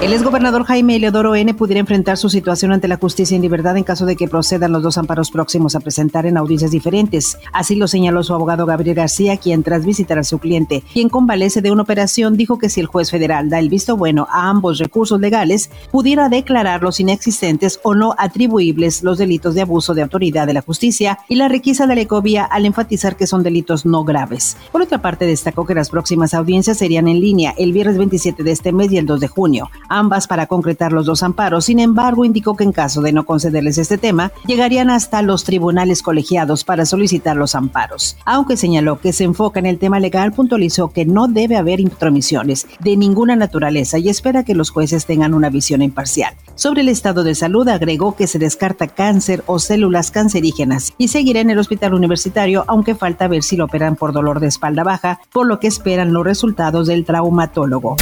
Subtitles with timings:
[0.00, 1.52] El exgobernador Jaime Eleodoro N.
[1.52, 4.82] pudiera enfrentar su situación ante la justicia en libertad en caso de que procedan los
[4.82, 7.36] dos amparos próximos a presentar en audiencias diferentes.
[7.52, 11.60] Así lo señaló su abogado Gabriel García, quien tras visitar a su cliente, quien convalece
[11.60, 14.78] de una operación, dijo que si el juez federal da el visto bueno a ambos
[14.78, 20.54] recursos legales, pudiera declararlos inexistentes o no atribuibles los delitos de abuso de autoridad de
[20.54, 24.56] la justicia y la requisa de la ecovía al enfatizar que son delitos no graves.
[24.72, 28.50] Por otra parte, destacó que las próximas audiencias serían en línea el viernes 27 de
[28.50, 31.66] este mes y el 2 de junio ambas para concretar los dos amparos.
[31.66, 36.02] Sin embargo, indicó que en caso de no concederles este tema, llegarían hasta los tribunales
[36.02, 38.16] colegiados para solicitar los amparos.
[38.24, 42.66] Aunque señaló que se enfoca en el tema legal, puntualizó que no debe haber intromisiones
[42.78, 46.34] de ninguna naturaleza y espera que los jueces tengan una visión imparcial.
[46.54, 51.40] Sobre el estado de salud, agregó que se descarta cáncer o células cancerígenas y seguirá
[51.40, 55.20] en el hospital universitario, aunque falta ver si lo operan por dolor de espalda baja,
[55.32, 57.96] por lo que esperan los resultados del traumatólogo.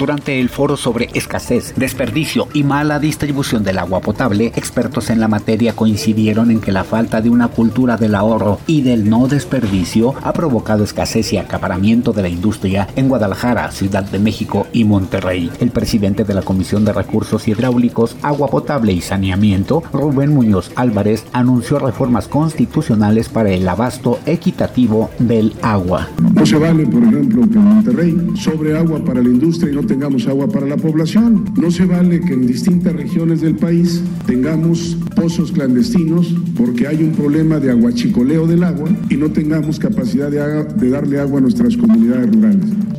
[0.00, 5.28] Durante el foro sobre escasez, desperdicio y mala distribución del agua potable, expertos en la
[5.28, 10.14] materia coincidieron en que la falta de una cultura del ahorro y del no desperdicio
[10.22, 15.50] ha provocado escasez y acaparamiento de la industria en Guadalajara, Ciudad de México y Monterrey.
[15.60, 21.26] El presidente de la Comisión de Recursos Hidráulicos, Agua Potable y Saneamiento, Rubén Muñoz Álvarez,
[21.34, 26.08] anunció reformas constitucionales para el abasto equitativo del agua.
[26.40, 29.84] No se vale, por ejemplo, que en Monterrey sobre agua para la industria y no
[29.84, 31.44] tengamos agua para la población.
[31.60, 37.12] No se vale que en distintas regiones del país tengamos pozos clandestinos porque hay un
[37.12, 41.76] problema de aguachicoleo del agua y no tengamos capacidad de, de darle agua a nuestras
[41.76, 42.89] comunidades rurales.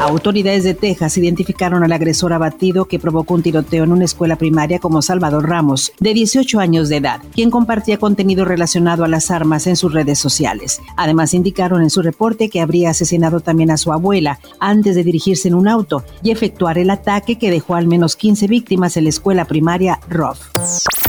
[0.00, 4.78] Autoridades de Texas identificaron al agresor abatido que provocó un tiroteo en una escuela primaria
[4.78, 9.66] como Salvador Ramos, de 18 años de edad, quien compartía contenido relacionado a las armas
[9.66, 10.80] en sus redes sociales.
[10.96, 15.48] Además, indicaron en su reporte que habría asesinado también a su abuela antes de dirigirse
[15.48, 19.10] en un auto y efectuar el ataque que dejó al menos 15 víctimas en la
[19.10, 20.38] escuela primaria Roth.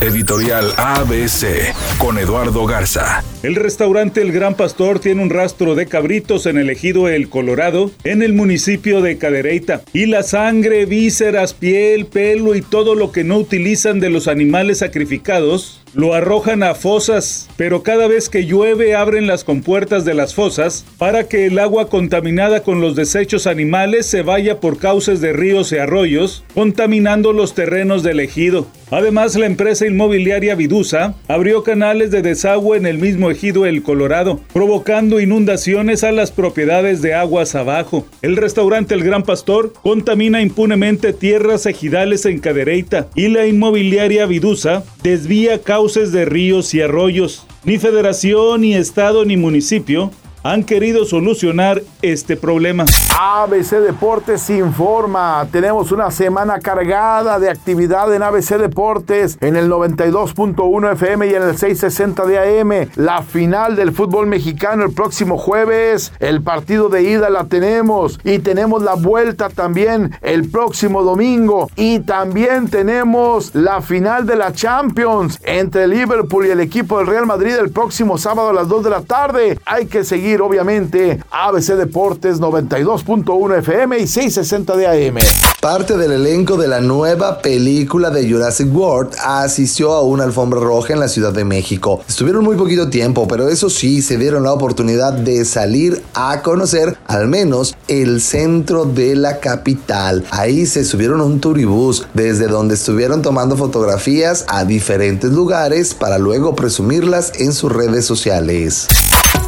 [0.02, 3.22] Editorial ABC con Eduardo Garza.
[3.44, 7.92] El restaurante El Gran Pastor tiene un rastro de cabritos en el ejido El Colorado,
[8.06, 9.82] en el municipio de Cadereyta.
[9.94, 14.80] Y la sangre, vísceras, piel, pelo y todo lo que no utilizan de los animales
[14.80, 20.36] sacrificados lo arrojan a fosas, pero cada vez que llueve abren las compuertas de las
[20.36, 25.34] fosas para que el agua contaminada con los desechos animales se vaya por cauces de
[25.34, 28.68] ríos y arroyos, contaminando los terrenos del ejido.
[28.92, 34.40] Además, la empresa inmobiliaria Vidusa abrió canales de desagüe en el mismo ejido El Colorado,
[34.52, 38.08] provocando inundaciones a las propiedades de aguas abajo.
[38.24, 44.84] El restaurante El Gran Pastor contamina impunemente tierras ejidales en Cadereyta y la inmobiliaria Vidusa
[45.04, 45.79] desvía cauces
[46.12, 47.46] de ríos y arroyos.
[47.64, 50.12] Ni federación, ni estado, ni municipio
[50.44, 52.86] han querido solucionar este problema.
[53.20, 60.94] ABC Deportes informa, tenemos una semana cargada de actividad en ABC Deportes en el 92.1
[60.94, 62.90] FM y en el 660 de AM.
[62.96, 68.40] La final del fútbol mexicano el próximo jueves, el partido de ida la tenemos y
[68.40, 75.40] tenemos la vuelta también el próximo domingo y también tenemos la final de la Champions
[75.44, 78.90] entre Liverpool y el equipo del Real Madrid el próximo sábado a las 2 de
[78.90, 79.60] la tarde.
[79.66, 80.04] Hay que
[80.38, 85.18] obviamente ABC Deportes 92.1 FM y 660 de AM.
[85.62, 90.94] Parte del elenco de la nueva película de Jurassic World asistió a una alfombra roja
[90.94, 92.02] en la Ciudad de México.
[92.08, 96.98] Estuvieron muy poquito tiempo, pero eso sí, se dieron la oportunidad de salir a conocer
[97.08, 100.24] al menos el centro de la capital.
[100.32, 106.20] Ahí se subieron a un turibús desde donde estuvieron tomando fotografías a diferentes lugares para
[106.20, 108.88] luego presumirlas en sus redes sociales.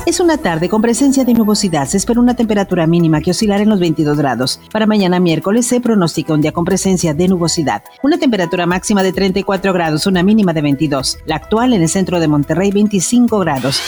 [0.05, 1.87] Es una tarde con presencia de nubosidad.
[1.87, 4.59] Se espera una temperatura mínima que oscilará en los 22 grados.
[4.71, 7.83] Para mañana miércoles se pronostica un día con presencia de nubosidad.
[8.01, 11.19] Una temperatura máxima de 34 grados, una mínima de 22.
[11.25, 13.79] La actual en el centro de Monterrey, 25 grados.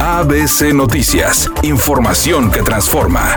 [0.00, 1.50] ABC Noticias.
[1.62, 3.36] Información que transforma.